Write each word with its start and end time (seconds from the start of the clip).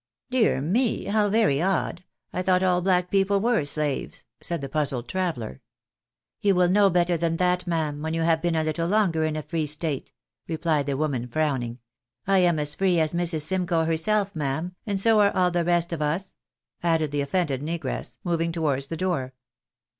"Dear 0.31 0.61
me, 0.61 1.03
how 1.03 1.29
very 1.29 1.61
odd, 1.61 2.03
I 2.33 2.41
thought 2.41 2.63
all 2.63 2.81
black 2.81 3.11
people 3.11 3.39
were 3.39 3.65
slaves?" 3.65 4.25
said 4.41 4.59
the 4.61 4.67
puzzled 4.67 5.07
traveller." 5.07 5.61
You 6.41 6.55
will 6.55 6.69
know 6.69 6.89
better 6.89 7.17
than 7.17 7.37
that, 7.37 7.67
ma'am, 7.67 8.01
when 8.01 8.15
you 8.15 8.21
have 8.23 8.41
been 8.41 8.55
a 8.55 8.65
httle 8.65 8.89
longer 8.89 9.23
in 9.25 9.35
a 9.35 9.43
free 9.43 9.67
state," 9.67 10.11
replied 10.47 10.87
the 10.87 10.97
woman, 10.97 11.27
frowning." 11.27 11.77
I 12.35 12.39
am 12.39 12.57
as 12.57 12.73
free 12.73 12.99
as 12.99 13.13
Mrs. 13.13 13.41
Simcoe 13.41 13.85
herself, 13.85 14.35
ma'am, 14.35 14.75
and 14.87 14.99
so 14.99 15.19
are 15.19 15.35
all 15.35 15.51
the 15.51 15.63
rest 15.63 15.93
of 15.93 16.01
us," 16.01 16.35
added 16.81 17.11
the 17.11 17.21
offended 17.21 17.61
negress, 17.61 18.17
moving 18.23 18.51
towards 18.51 18.87
the 18.87 18.97
door. 18.97 19.35